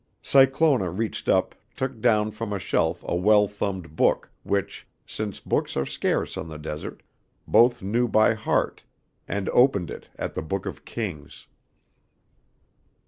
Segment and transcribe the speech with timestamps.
[0.23, 5.77] Cyclona reaching up took down from a shelf a well thumbed Book, which, since books
[5.77, 7.03] are scarce on the desert,
[7.47, 8.83] both knew by heart,
[9.27, 11.45] and opened it at the Book of Kings.